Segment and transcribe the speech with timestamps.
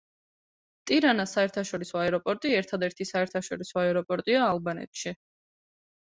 [0.91, 5.13] ტირანას საერთაშორისო აეროპორტი ერთადერთი საერთაშორისო აეროპორტია ალბანეთში.